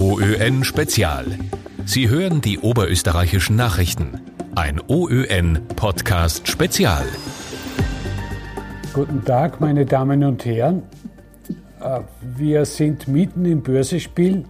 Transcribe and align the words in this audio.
OÖN 0.00 0.62
Spezial. 0.62 1.26
Sie 1.84 2.08
hören 2.08 2.40
die 2.40 2.60
oberösterreichischen 2.60 3.56
Nachrichten. 3.56 4.20
Ein 4.54 4.80
OÖN 4.86 5.58
Podcast 5.74 6.46
Spezial. 6.46 7.04
Guten 8.92 9.24
Tag, 9.24 9.60
meine 9.60 9.86
Damen 9.86 10.22
und 10.22 10.44
Herren. 10.44 10.84
Äh, 11.80 12.00
wir 12.36 12.64
sind 12.64 13.08
mitten 13.08 13.44
im 13.44 13.62
Börsespiel. 13.62 14.44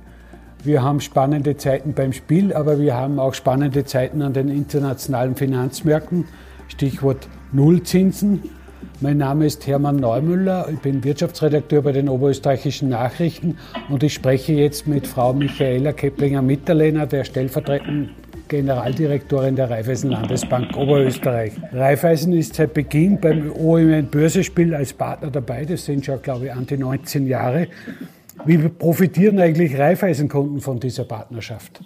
Wir 0.65 0.83
haben 0.83 1.01
spannende 1.01 1.57
Zeiten 1.57 1.95
beim 1.95 2.13
Spiel, 2.13 2.53
aber 2.53 2.79
wir 2.79 2.95
haben 2.95 3.19
auch 3.19 3.33
spannende 3.33 3.87
Zeiten 3.87 4.21
an 4.21 4.35
den 4.35 4.51
internationalen 4.51 5.35
Finanzmärkten. 5.35 6.27
Stichwort 6.69 7.27
Nullzinsen. 7.53 8.51
Mein 9.01 9.19
Name 9.19 9.47
ist 9.47 9.67
Hermann 9.67 9.97
Neumüller, 9.97 10.69
ich 10.73 10.79
bin 10.81 11.05
Wirtschaftsredakteur 11.05 11.83
bei 11.83 11.93
den 11.93 12.09
Oberösterreichischen 12.09 12.89
Nachrichten 12.89 13.57
und 13.89 14.03
ich 14.03 14.15
spreche 14.15 14.53
jetzt 14.53 14.87
mit 14.87 15.07
Frau 15.07 15.33
Michaela 15.33 15.93
Keplinger-Mitterlehner, 15.93 17.07
der 17.07 17.25
stellvertretenden 17.25 18.11
Generaldirektorin 18.49 19.57
der 19.57 19.71
Raiffeisen 19.71 20.11
Landesbank 20.11 20.77
Oberösterreich. 20.77 21.53
Raiffeisen 21.73 22.33
ist 22.33 22.55
seit 22.55 22.75
Beginn 22.75 23.21
beim 23.21 23.53
OMN 23.53 24.07
Börsespiel 24.07 24.75
als 24.75 24.93
Partner 24.93 25.31
dabei, 25.31 25.65
das 25.65 25.85
sind 25.85 26.05
schon, 26.05 26.21
glaube 26.23 26.47
ich, 26.47 26.53
an 26.53 26.67
die 26.67 26.77
19 26.77 27.27
Jahre. 27.27 27.69
Wie 28.45 28.59
profitieren 28.59 29.39
eigentlich 29.39 29.79
Raiffeisenkunden 29.79 30.61
von 30.61 30.81
dieser 30.81 31.05
Partnerschaft? 31.05 31.81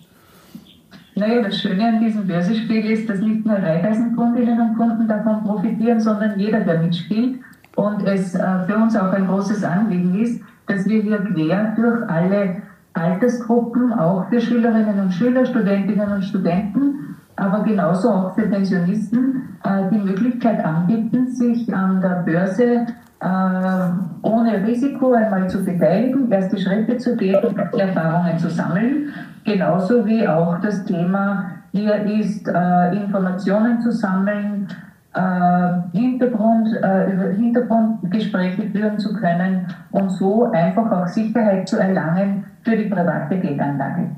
Naja, 1.14 1.42
das 1.42 1.58
Schöne 1.58 1.88
an 1.88 2.00
diesem 2.00 2.26
Börsespiel 2.26 2.90
ist, 2.90 3.08
dass 3.08 3.20
nicht 3.20 3.44
nur 3.44 3.56
Raiffeisenkundinnen 3.56 4.60
und 4.60 4.76
Kunden 4.76 5.06
davon 5.06 5.44
profitieren, 5.44 6.00
sondern 6.00 6.38
jeder, 6.38 6.60
der 6.60 6.80
mitspielt. 6.80 7.40
Und 7.76 8.06
es 8.06 8.34
äh, 8.34 8.64
für 8.66 8.76
uns 8.76 8.96
auch 8.96 9.12
ein 9.12 9.26
großes 9.26 9.62
Anliegen 9.62 10.18
ist, 10.20 10.42
dass 10.66 10.86
wir 10.86 11.02
hier 11.02 11.18
quer 11.18 11.74
durch 11.76 12.08
alle 12.08 12.62
Altersgruppen, 12.94 13.92
auch 13.92 14.28
für 14.28 14.40
Schülerinnen 14.40 15.00
und 15.00 15.12
Schüler, 15.12 15.44
Studentinnen 15.44 16.12
und 16.12 16.24
Studenten, 16.24 17.16
aber 17.36 17.62
genauso 17.64 18.10
auch 18.10 18.34
für 18.34 18.42
Pensionisten, 18.42 19.58
äh, 19.64 19.90
die 19.90 19.98
Möglichkeit 19.98 20.64
anbieten, 20.64 21.28
sich 21.28 21.74
an 21.74 22.00
der 22.00 22.22
Börse 22.24 22.86
ohne 23.24 24.66
Risiko 24.66 25.12
einmal 25.12 25.48
zu 25.48 25.64
beteiligen, 25.64 26.30
erste 26.30 26.58
Schritte 26.58 26.96
zu 26.98 27.16
gehen, 27.16 27.56
Erfahrungen 27.78 28.38
zu 28.38 28.50
sammeln. 28.50 29.10
Genauso 29.44 30.04
wie 30.06 30.26
auch 30.26 30.60
das 30.60 30.84
Thema 30.84 31.52
hier 31.72 32.04
ist, 32.04 32.48
äh, 32.48 32.96
Informationen 32.96 33.80
zu 33.80 33.90
sammeln, 33.92 34.68
äh, 35.14 35.96
Hintergrund, 35.96 36.68
über 36.68 37.30
Hintergrundgespräche 37.36 38.70
führen 38.70 38.98
zu 38.98 39.14
können 39.14 39.66
und 39.90 40.10
so 40.10 40.50
einfach 40.50 40.90
auch 40.90 41.06
Sicherheit 41.06 41.68
zu 41.68 41.78
erlangen 41.78 42.44
für 42.62 42.76
die 42.76 42.84
private 42.84 43.38
Geldanlage. 43.38 44.10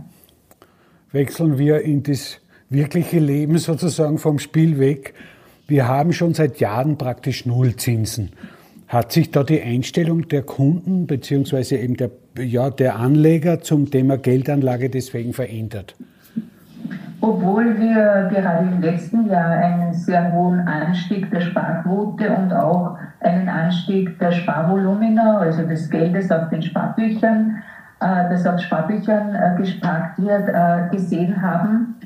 Wechseln 1.12 1.58
wir 1.58 1.82
in 1.82 2.02
das 2.02 2.38
wirkliche 2.70 3.18
Leben 3.18 3.58
sozusagen 3.58 4.18
vom 4.18 4.38
Spiel 4.38 4.78
weg. 4.78 5.14
Wir 5.66 5.88
haben 5.88 6.12
schon 6.12 6.34
seit 6.34 6.58
Jahren 6.58 6.98
praktisch 6.98 7.46
Nullzinsen. 7.46 8.30
Hat 8.94 9.10
sich 9.10 9.32
da 9.32 9.42
die 9.42 9.60
Einstellung 9.60 10.28
der 10.28 10.42
Kunden 10.42 11.08
bzw. 11.08 11.82
eben 11.82 11.96
der, 11.96 12.10
ja, 12.38 12.70
der 12.70 12.94
Anleger 12.94 13.60
zum 13.60 13.90
Thema 13.90 14.18
Geldanlage 14.18 14.88
deswegen 14.88 15.32
verändert? 15.32 15.96
Obwohl 17.20 17.76
wir 17.80 18.30
gerade 18.32 18.68
im 18.72 18.80
letzten 18.80 19.28
Jahr 19.28 19.50
einen 19.50 19.92
sehr 19.94 20.32
hohen 20.32 20.60
Anstieg 20.60 21.28
der 21.32 21.40
Sparquote 21.40 22.30
und 22.36 22.52
auch 22.52 22.96
einen 23.18 23.48
Anstieg 23.48 24.16
der 24.20 24.30
Sparvolumina, 24.30 25.38
also 25.38 25.66
des 25.66 25.90
Geldes 25.90 26.30
auf 26.30 26.48
den 26.50 26.62
Sparbüchern, 26.62 27.64
äh, 27.98 28.30
das 28.30 28.46
auf 28.46 28.60
Sparbüchern 28.60 29.34
äh, 29.34 29.56
gespart 29.60 30.16
wird, 30.18 30.48
äh, 30.48 30.94
gesehen 30.94 31.42
haben, 31.42 31.96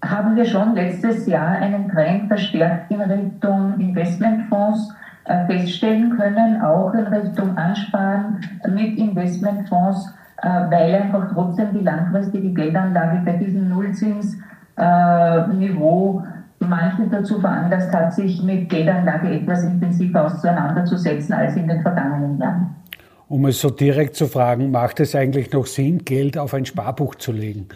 haben 0.00 0.36
wir 0.36 0.44
schon 0.44 0.76
letztes 0.76 1.26
Jahr 1.26 1.56
einen 1.56 1.88
Trend 1.88 2.28
verstärkt 2.28 2.92
in 2.92 3.00
Richtung 3.00 3.80
Investmentfonds 3.80 4.94
feststellen 5.46 6.16
können, 6.16 6.60
auch 6.62 6.92
in 6.94 7.06
Richtung 7.06 7.56
Ansparen 7.56 8.40
mit 8.68 8.98
Investmentfonds, 8.98 10.12
äh, 10.42 10.48
weil 10.48 10.94
einfach 10.94 11.32
trotzdem 11.32 11.72
die 11.72 11.84
langfristige 11.84 12.52
Geldanlage 12.52 13.22
bei 13.24 13.32
diesem 13.32 13.68
Nullzinsniveau 13.68 16.24
manche 16.58 17.06
dazu 17.10 17.40
veranlasst 17.40 17.92
hat, 17.92 18.14
sich 18.14 18.42
mit 18.42 18.68
Geldanlage 18.68 19.30
etwas 19.30 19.64
intensiver 19.64 20.26
auseinanderzusetzen 20.26 21.34
als 21.34 21.56
in 21.56 21.68
den 21.68 21.82
vergangenen 21.82 22.38
Jahren. 22.38 22.74
Um 23.28 23.44
es 23.46 23.60
so 23.60 23.70
direkt 23.70 24.14
zu 24.14 24.26
fragen, 24.26 24.70
macht 24.70 25.00
es 25.00 25.16
eigentlich 25.16 25.52
noch 25.52 25.66
Sinn, 25.66 26.04
Geld 26.04 26.38
auf 26.38 26.54
ein 26.54 26.64
Sparbuch 26.64 27.16
zu 27.16 27.32
legen? 27.32 27.66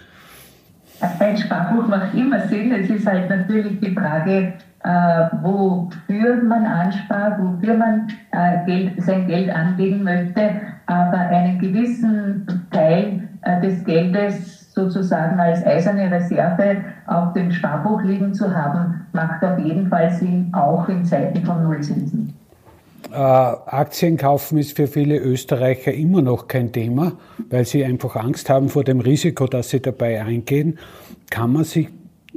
Ein 1.01 1.37
Sparbuch 1.37 1.89
macht 1.89 2.15
immer 2.15 2.41
Sinn. 2.49 2.73
Es 2.73 2.91
ist 2.91 3.07
halt 3.07 3.31
natürlich 3.31 3.81
die 3.81 3.95
Frage, 3.95 4.53
äh, 4.83 5.29
wofür 5.43 6.43
man 6.43 6.67
anspart, 6.67 7.39
wofür 7.39 7.77
man 7.77 8.09
äh, 8.33 8.65
Geld, 8.67 9.03
sein 9.03 9.27
Geld 9.27 9.55
anlegen 9.55 10.03
möchte, 10.03 10.51
aber 10.87 11.19
einen 11.19 11.59
gewissen 11.59 12.47
Teil 12.71 13.29
äh, 13.43 13.61
des 13.61 13.85
Geldes 13.85 14.73
sozusagen 14.73 15.39
als 15.41 15.65
eiserne 15.67 16.11
Reserve 16.11 16.77
auf 17.07 17.33
dem 17.33 17.51
Sparbuch 17.51 18.03
liegen 18.03 18.33
zu 18.33 18.55
haben, 18.55 19.07
macht 19.13 19.45
auf 19.45 19.59
jeden 19.59 19.89
Fall 19.89 20.11
Sinn, 20.11 20.51
auch 20.53 20.89
in 20.89 21.05
Zeiten 21.05 21.45
von 21.45 21.63
Nullzinsen. 21.63 22.40
Äh, 23.13 23.17
Aktien 23.17 24.17
kaufen 24.17 24.59
ist 24.59 24.77
für 24.77 24.87
viele 24.87 25.19
Österreicher 25.19 25.93
immer 25.93 26.23
noch 26.23 26.49
kein 26.49 26.73
Thema, 26.73 27.13
weil 27.49 27.65
sie 27.65 27.85
einfach 27.85 28.17
Angst 28.17 28.49
haben 28.51 28.69
vor 28.69 28.85
dem 28.85 29.01
Risiko, 29.01 29.47
dass 29.47 29.71
sie 29.71 29.81
dabei 29.81 30.23
eingehen. 30.23 30.79
Kann 31.31 31.53
man 31.53 31.65
sich 31.65 31.89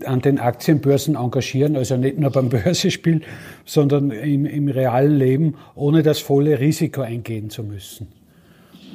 an 0.05 0.21
den 0.21 0.39
Aktienbörsen 0.39 1.15
engagieren, 1.15 1.75
also 1.75 1.97
nicht 1.97 2.17
nur 2.17 2.31
beim 2.31 2.49
Börsespiel, 2.63 3.21
sondern 3.65 4.11
im, 4.11 4.45
im 4.45 4.67
realen 4.67 5.15
Leben, 5.15 5.55
ohne 5.75 6.01
das 6.01 6.19
volle 6.19 6.59
Risiko 6.59 7.01
eingehen 7.01 7.49
zu 7.49 7.63
müssen? 7.63 8.07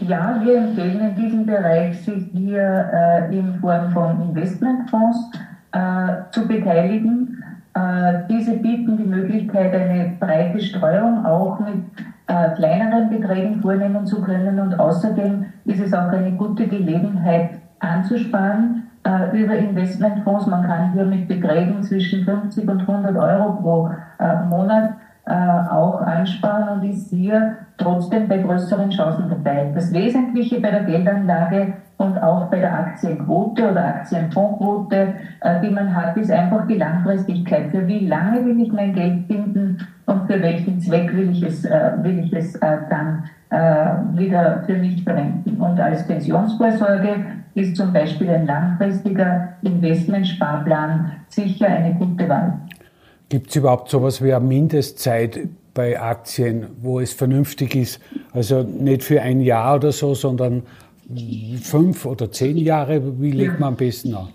Ja, 0.01 0.41
wir 0.45 0.59
empfehlen 0.59 1.01
in 1.01 1.23
diesem 1.23 1.47
Bereich, 1.47 1.99
sich 2.01 2.25
hier 2.33 2.91
äh, 3.31 3.37
in 3.37 3.55
Form 3.61 3.93
von 3.93 4.29
Investmentfonds 4.29 5.19
äh, 5.73 6.33
zu 6.33 6.47
beteiligen. 6.47 7.43
Äh, 7.79 8.23
diese 8.29 8.57
bieten 8.57 8.97
die 8.97 9.05
Möglichkeit, 9.05 9.75
eine 9.75 10.17
breite 10.19 10.61
Streuung 10.61 11.25
auch 11.25 11.61
mit 11.61 11.85
äh, 12.27 12.51
kleineren 12.57 13.09
Beträgen 13.11 13.61
vornehmen 13.61 14.05
zu 14.07 14.21
können 14.21 14.59
und 14.59 14.81
außerdem 14.81 15.45
ist 15.65 15.81
es 15.81 15.93
auch 15.93 16.09
eine 16.09 16.33
gute 16.33 16.67
Gelegenheit 16.67 17.51
anzusparen 17.79 18.85
äh, 19.05 19.41
über 19.41 19.55
Investmentfonds. 19.55 20.47
Man 20.47 20.67
kann 20.67 20.93
hier 20.93 21.05
mit 21.05 21.29
Beträgen 21.29 21.83
zwischen 21.83 22.25
50 22.25 22.69
und 22.69 22.81
100 22.81 23.17
Euro 23.17 23.53
pro 23.63 23.91
Monat 24.49 24.95
auch 25.29 26.01
ansparen 26.01 26.81
und 26.81 26.89
ist 26.89 27.11
hier 27.11 27.57
trotzdem 27.77 28.29
bei 28.29 28.39
größeren 28.39 28.91
Chancen 28.91 29.29
dabei. 29.29 29.71
Das 29.75 29.93
Wesentliche 29.93 30.61
bei 30.61 30.71
der 30.71 30.85
Geldanlage 30.85 31.75
und 31.99 32.17
auch 32.23 32.47
bei 32.47 32.61
der 32.61 32.73
Aktienquote 32.73 33.71
oder 33.71 33.85
Aktienfondsquote, 33.85 35.15
äh, 35.41 35.61
die 35.61 35.71
man 35.71 35.95
hat, 35.95 36.17
ist 36.17 36.31
einfach 36.31 36.67
die 36.67 36.77
Langfristigkeit. 36.77 37.71
Für 37.71 37.87
wie 37.87 38.07
lange 38.07 38.45
will 38.45 38.61
ich 38.61 38.73
mein 38.73 38.93
Geld 38.93 39.27
binden 39.27 39.79
und 40.07 40.27
für 40.27 40.41
welchen 40.41 40.81
Zweck 40.81 41.13
will 41.15 41.31
ich 41.31 41.43
es, 41.43 41.65
äh, 41.65 41.93
will 42.03 42.21
ich 42.21 42.33
es 42.33 42.55
äh, 42.57 42.79
dann 42.89 43.25
wieder 44.13 44.63
für 44.67 44.75
mich 44.75 45.03
verwenden. 45.03 45.59
Und 45.59 45.81
als 45.81 46.07
Pensionsvorsorge 46.07 47.25
ist 47.55 47.77
zum 47.77 47.95
Beispiel 47.95 48.29
ein 48.29 48.45
langfristiger 48.45 49.55
Investmentsparplan 49.63 51.13
sicher 51.29 51.67
eine 51.67 51.95
gute 51.95 52.29
Wahl. 52.29 52.59
Gibt 53.29 53.51
es 53.51 53.57
überhaupt 53.57 53.91
sowas 53.91 54.23
wie 54.23 54.33
eine 54.33 54.45
Mindestzeit 54.45 55.39
bei 55.75 56.01
Aktien, 56.01 56.67
wo 56.81 56.99
es 56.99 57.13
vernünftig 57.13 57.77
ist? 57.77 58.01
Also 58.33 58.63
nicht 58.63 59.05
für 59.05 59.21
ein 59.21 59.41
Jahr 59.41 59.77
oder 59.77 59.93
so, 59.93 60.15
sondern 60.15 60.63
fünf 61.63 62.07
oder 62.07 62.31
zehn 62.31 62.57
Jahre, 62.57 63.21
wie 63.21 63.33
legt 63.33 63.61
man 63.61 63.71
am 63.71 63.77
besten 63.77 64.15
an? 64.15 64.29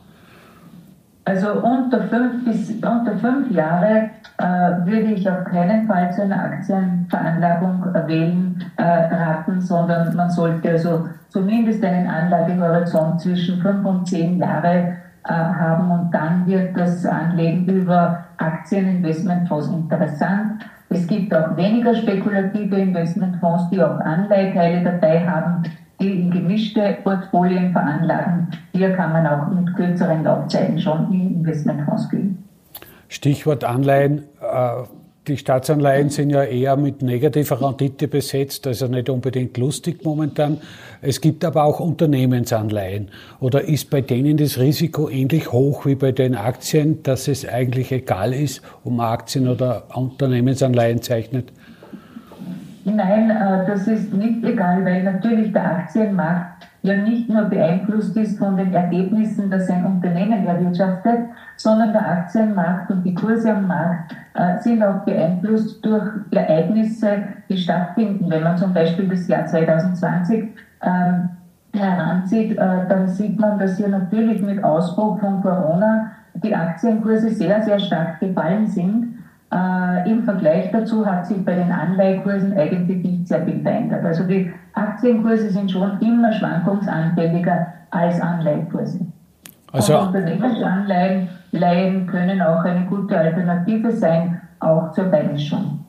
Also 1.25 1.53
unter 1.53 2.03
fünf, 2.09 2.43
bis, 2.43 2.69
unter 2.71 3.17
fünf 3.17 3.49
Jahre 3.51 4.09
äh, 4.39 4.43
würde 4.85 5.13
ich 5.13 5.29
auf 5.29 5.45
keinen 5.45 5.87
Fall 5.87 6.11
zu 6.13 6.23
einer 6.23 6.37
Aktienveranlagung 6.37 7.85
wählen 8.07 8.61
äh, 8.75 8.83
raten, 8.83 9.61
sondern 9.61 10.13
man 10.17 10.29
sollte 10.29 10.71
also 10.71 11.07
zumindest 11.29 11.81
einen 11.83 12.07
Anlagehorizont 12.07 13.21
zwischen 13.21 13.61
fünf 13.61 13.85
und 13.85 14.05
zehn 14.05 14.37
Jahre 14.37 14.97
haben 15.31 15.91
und 15.91 16.11
dann 16.11 16.45
wird 16.47 16.77
das 16.77 17.05
Anlegen 17.05 17.65
über 17.65 18.25
Aktieninvestmentfonds 18.37 19.67
interessant. 19.67 20.65
Es 20.89 21.07
gibt 21.07 21.33
auch 21.33 21.55
weniger 21.57 21.95
spekulative 21.95 22.75
Investmentfonds, 22.75 23.69
die 23.71 23.81
auch 23.81 23.99
Anleihteile 23.99 24.83
dabei 24.83 25.27
haben, 25.27 25.63
die 25.99 26.21
in 26.21 26.31
gemischte 26.31 26.97
Portfolien 27.03 27.71
veranlagen. 27.71 28.47
Hier 28.73 28.93
kann 28.93 29.13
man 29.13 29.25
auch 29.25 29.47
mit 29.47 29.75
kürzeren 29.75 30.23
Laufzeiten 30.23 30.79
schon 30.79 31.11
in 31.11 31.35
Investmentfonds 31.35 32.09
gehen. 32.09 32.43
Stichwort 33.07 33.63
Anleihen. 33.63 34.23
Äh, 34.41 34.83
die 35.27 35.37
Staatsanleihen 35.37 36.09
sind 36.09 36.31
ja 36.31 36.43
eher 36.43 36.75
mit 36.75 37.01
negativer 37.01 37.61
Rendite 37.61 38.07
besetzt, 38.07 38.67
also 38.67 38.87
nicht 38.87 39.09
unbedingt 39.09 39.57
lustig 39.57 40.03
momentan. 40.03 40.57
Es 41.01 41.21
gibt 41.21 41.45
aber 41.45 41.63
auch 41.63 41.79
Unternehmensanleihen. 41.79 43.09
Oder 43.39 43.61
ist 43.61 43.89
bei 43.89 44.01
denen 44.01 44.37
das 44.37 44.59
Risiko 44.59 45.09
ähnlich 45.09 45.51
hoch 45.51 45.85
wie 45.85 45.95
bei 45.95 46.11
den 46.11 46.35
Aktien, 46.35 47.03
dass 47.03 47.27
es 47.27 47.47
eigentlich 47.47 47.91
egal 47.91 48.33
ist, 48.33 48.61
ob 48.83 48.93
man 48.93 49.07
Aktien 49.07 49.47
oder 49.47 49.83
Unternehmensanleihen 49.95 51.01
zeichnet? 51.01 51.51
Nein, 52.85 53.29
äh, 53.29 53.65
das 53.65 53.87
ist 53.87 54.13
nicht 54.13 54.43
egal, 54.43 54.83
weil 54.83 55.03
natürlich 55.03 55.53
der 55.53 55.77
Aktienmarkt 55.77 56.67
ja 56.83 56.97
nicht 56.97 57.29
nur 57.29 57.43
beeinflusst 57.45 58.15
ist 58.17 58.37
von 58.37 58.57
den 58.57 58.73
Ergebnissen, 58.73 59.49
das 59.49 59.69
ein 59.69 59.85
Unternehmen 59.85 60.45
erwirtschaftet, 60.45 61.19
sondern 61.55 61.93
der 61.93 62.05
Aktienmarkt 62.05 62.91
und 62.91 63.03
die 63.03 63.15
Kurse 63.15 63.55
am 63.55 63.67
Markt 63.67 64.15
äh, 64.33 64.59
sind 64.59 64.83
auch 64.83 64.99
beeinflusst 65.05 65.83
durch 65.83 66.03
Ereignisse, 66.31 67.23
die 67.49 67.57
stattfinden. 67.57 68.29
Wenn 68.29 68.43
man 68.43 68.57
zum 68.57 68.73
Beispiel 68.73 69.07
das 69.07 69.27
Jahr 69.27 69.45
2020 69.45 70.49
ähm, 70.81 71.29
heranzieht, 71.73 72.51
äh, 72.57 72.87
dann 72.89 73.07
sieht 73.07 73.39
man, 73.39 73.57
dass 73.57 73.77
hier 73.77 73.87
natürlich 73.87 74.41
mit 74.41 74.61
Ausbruch 74.61 75.19
von 75.19 75.41
Corona 75.41 76.11
die 76.35 76.53
Aktienkurse 76.53 77.29
sehr, 77.29 77.61
sehr 77.61 77.79
stark 77.79 78.19
gefallen 78.19 78.67
sind. 78.67 79.12
Äh, 79.53 80.09
Im 80.09 80.23
Vergleich 80.23 80.71
dazu 80.71 81.05
hat 81.05 81.27
sich 81.27 81.43
bei 81.45 81.53
den 81.53 81.71
Anleihekursen 81.71 82.57
eigentlich 82.57 83.03
nicht 83.03 83.27
sehr 83.27 83.45
viel 83.45 83.61
verändert. 83.61 84.03
Also 84.03 84.23
die 84.23 84.51
Aktienkurse 84.73 85.49
sind 85.49 85.71
schon 85.71 85.99
immer 86.01 86.33
schwankungsanfälliger 86.33 87.67
als 87.91 88.19
Anleihekurse. 88.19 88.99
Also 89.71 89.99
Unternehmensanleihen 89.99 91.29
Leihen 91.51 92.07
können 92.07 92.41
auch 92.41 92.63
eine 92.63 92.85
gute 92.85 93.17
Alternative 93.17 93.91
sein, 93.91 94.41
auch 94.59 94.91
zur 94.93 95.05
Beimischung. 95.05 95.85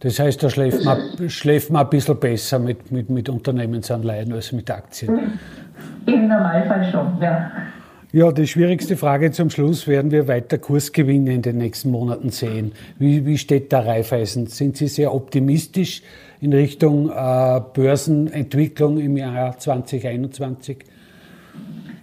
Das 0.00 0.20
heißt, 0.20 0.42
da 0.42 0.50
schläft 0.50 0.84
man, 0.84 0.98
schläft 1.28 1.70
man 1.70 1.84
ein 1.84 1.90
bisschen 1.90 2.20
besser 2.20 2.58
mit, 2.58 2.92
mit, 2.92 3.10
mit 3.10 3.28
Unternehmensanleihen 3.28 4.32
als 4.32 4.52
mit 4.52 4.70
Aktien. 4.70 5.38
Im 6.06 6.28
Normalfall 6.28 6.84
schon, 6.84 7.18
ja. 7.20 7.50
Ja, 8.16 8.32
die 8.32 8.46
schwierigste 8.46 8.96
Frage 8.96 9.30
zum 9.30 9.50
Schluss. 9.50 9.86
Werden 9.86 10.10
wir 10.10 10.26
weiter 10.26 10.56
Kursgewinne 10.56 11.34
in 11.34 11.42
den 11.42 11.58
nächsten 11.58 11.90
Monaten 11.90 12.30
sehen? 12.30 12.72
Wie, 12.98 13.26
wie 13.26 13.36
steht 13.36 13.74
da 13.74 13.80
Raiffeisen? 13.80 14.46
Sind 14.46 14.78
Sie 14.78 14.88
sehr 14.88 15.14
optimistisch 15.14 16.00
in 16.40 16.54
Richtung 16.54 17.10
äh, 17.10 17.60
Börsenentwicklung 17.74 18.96
im 18.96 19.18
Jahr 19.18 19.58
2021? 19.58 20.86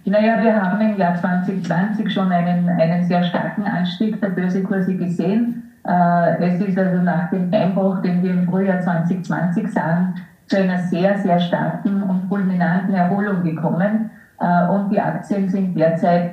Naja, 0.04 0.40
wir 0.40 0.54
haben 0.54 0.80
im 0.82 0.96
Jahr 0.96 1.16
2020 1.16 2.12
schon 2.12 2.30
einen, 2.30 2.68
einen 2.68 3.08
sehr 3.08 3.24
starken 3.24 3.64
Anstieg 3.64 4.20
der 4.20 4.28
Börsekurse 4.28 4.94
gesehen. 4.94 5.72
Äh, 5.84 6.46
es 6.46 6.60
ist 6.60 6.78
also 6.78 7.02
nach 7.02 7.30
dem 7.30 7.52
Einbruch, 7.52 8.02
den 8.02 8.22
wir 8.22 8.30
im 8.30 8.48
Frühjahr 8.48 8.80
2020 8.80 9.66
sahen, 9.66 10.14
zu 10.46 10.58
einer 10.58 10.78
sehr, 10.78 11.18
sehr 11.18 11.40
starken 11.40 12.04
und 12.04 12.28
fulminanten 12.28 12.94
Erholung 12.94 13.42
gekommen. 13.42 14.10
Äh, 14.40 14.68
und 14.68 14.90
die 14.90 15.00
Aktien 15.00 15.48
sind 15.48 15.76
derzeit 15.78 16.32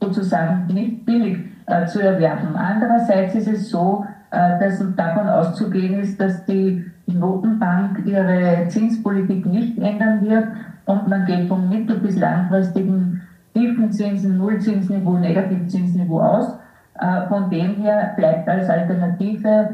sozusagen 0.00 0.66
nicht 0.72 1.04
billig 1.06 1.38
äh, 1.66 1.86
zu 1.86 2.00
erwerben. 2.00 2.54
Andererseits 2.54 3.34
ist 3.34 3.48
es 3.48 3.70
so, 3.70 4.04
äh, 4.30 4.58
dass 4.60 4.82
davon 4.96 5.28
auszugehen 5.28 6.00
ist, 6.00 6.20
dass 6.20 6.44
die 6.44 6.84
Notenbank 7.06 8.04
ihre 8.04 8.68
Zinspolitik 8.68 9.46
nicht 9.46 9.78
ändern 9.78 10.22
wird 10.22 10.46
und 10.86 11.08
man 11.08 11.24
geht 11.24 11.48
vom 11.48 11.68
mittel- 11.68 12.00
bis 12.00 12.18
langfristigen 12.18 13.22
tiefen 13.54 13.90
Zinsen, 13.90 14.36
Nullzinsniveau, 14.38 15.16
Negativzinsniveau 15.16 16.20
aus. 16.20 16.58
Von 17.28 17.50
dem 17.50 17.76
her 17.76 18.12
bleibt 18.16 18.48
als 18.48 18.68
Alternative 18.70 19.68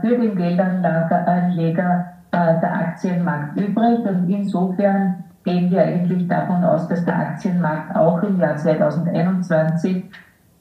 für 0.00 0.18
den 0.18 0.36
Geldanleger 0.36 2.06
der 2.32 2.72
Aktienmarkt 2.72 3.56
übrig 3.60 3.98
und 4.06 4.28
insofern 4.28 5.24
gehen 5.44 5.70
wir 5.70 5.82
eigentlich 5.82 6.28
davon 6.28 6.62
aus, 6.64 6.88
dass 6.88 7.04
der 7.04 7.16
Aktienmarkt 7.16 7.96
auch 7.96 8.22
im 8.22 8.38
Jahr 8.38 8.56
2021 8.56 10.04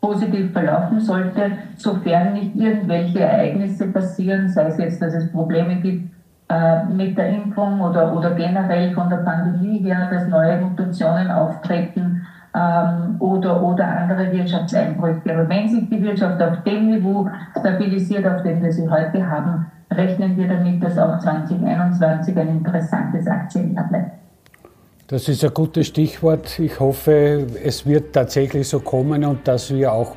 positiv 0.02 0.54
verlaufen 0.54 1.00
sollte, 1.00 1.52
sofern 1.76 2.34
nicht 2.34 2.56
irgendwelche 2.56 3.20
Ereignisse 3.20 3.88
passieren, 3.88 4.48
sei 4.48 4.68
es 4.68 4.78
jetzt, 4.78 5.02
dass 5.02 5.14
es 5.14 5.31
Probleme 5.31 5.76
gibt 5.76 6.14
äh, 6.50 6.86
mit 6.86 7.18
der 7.18 7.30
Impfung 7.30 7.81
oder, 7.81 8.16
oder 8.16 8.31
generell 8.31 8.92
von 8.94 9.10
der 9.10 9.18
Pandemie 9.18 9.80
her, 9.80 10.10
dass 10.10 10.28
neue 10.28 10.62
Mutationen 10.62 11.30
auftreten 11.30 12.26
ähm, 12.56 13.18
oder, 13.20 13.62
oder 13.62 13.88
andere 13.88 14.31
Wirtschaftseinbrüche. 14.31 15.34
Aber 15.34 15.50
wenn 15.50 15.68
sich 15.68 15.90
die 15.90 16.02
Wirtschaft 16.02 16.42
auf 16.42 16.64
dem 16.64 16.88
Niveau 16.88 17.30
stabilisiert, 17.60 18.26
auf 18.26 18.42
dem 18.44 18.64
wir 18.64 18.72
sie 18.72 18.90
heute 18.90 19.30
haben, 19.30 19.66
rechnen 19.92 20.38
wir 20.38 20.48
damit, 20.48 20.81
dass 20.84 20.98
auch 20.98 21.20
2021 21.20 22.38
ein 22.38 22.48
interessantes 22.48 23.28
Aktienjahr 23.28 23.88
bleibt. 23.88 24.19
Das 25.09 25.27
ist 25.27 25.44
ein 25.44 25.53
gutes 25.56 25.88
Stichwort. 25.88 26.59
Ich 26.59 26.79
hoffe, 26.79 27.47
es 27.63 27.88
wird 27.88 28.13
tatsächlich 28.13 28.67
so 28.67 28.79
kommen 28.79 29.25
und 29.25 29.47
dass 29.47 29.73
wir 29.73 29.91
auch 29.91 30.15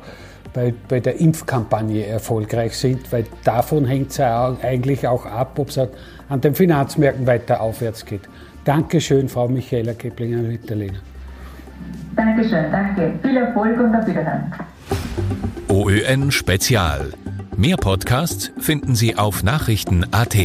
bei, 0.53 0.71
bei 0.87 0.99
der 0.99 1.19
Impfkampagne 1.19 2.05
erfolgreich 2.05 2.77
sind, 2.77 3.11
weil 3.11 3.25
davon 3.43 3.85
hängt 3.85 4.11
es 4.11 4.17
ja 4.17 4.55
eigentlich 4.61 5.07
auch 5.07 5.25
ab, 5.25 5.57
ob 5.57 5.69
es 5.69 5.79
an 6.29 6.41
den 6.41 6.53
Finanzmärkten 6.53 7.25
weiter 7.25 7.59
aufwärts 7.59 8.05
geht. 8.05 8.21
Dankeschön, 8.65 9.29
Frau 9.29 9.47
Michaela 9.47 9.93
Keplinger-Witterlehner. 9.93 10.99
Dankeschön, 12.15 12.71
danke. 12.71 13.13
Viel 13.23 13.37
Erfolg 13.37 13.79
und 13.79 13.95
auf 13.95 14.05
Wiederhören. 14.05 14.53
OÖN 15.69 16.31
Spezial. 16.31 17.13
Mehr 17.57 17.77
Podcasts 17.77 18.51
finden 18.59 18.93
Sie 18.93 19.17
auf 19.17 19.41
Nachrichten.at. 19.41 20.37